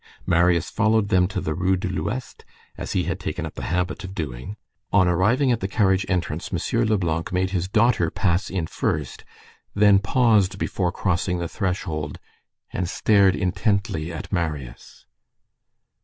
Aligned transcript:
Marius 0.25 0.71
followed 0.71 1.09
them 1.09 1.27
to 1.27 1.39
the 1.39 1.53
Rue 1.53 1.75
de 1.77 1.87
l'Ouest, 1.87 2.43
as 2.75 2.93
he 2.93 3.03
had 3.03 3.19
taken 3.19 3.45
up 3.45 3.53
the 3.53 3.61
habit 3.61 4.03
of 4.03 4.15
doing. 4.15 4.57
On 4.91 5.07
arriving 5.07 5.51
at 5.51 5.59
the 5.59 5.67
carriage 5.67 6.07
entrance 6.09 6.49
M. 6.51 6.83
Leblanc 6.85 7.31
made 7.31 7.51
his 7.51 7.67
daughter 7.67 8.09
pass 8.09 8.49
in 8.49 8.65
first, 8.65 9.23
then 9.75 9.99
paused, 9.99 10.57
before 10.57 10.91
crossing 10.91 11.37
the 11.37 11.47
threshold, 11.47 12.17
and 12.73 12.89
stared 12.89 13.35
intently 13.35 14.11
at 14.11 14.31
Marius. 14.31 15.05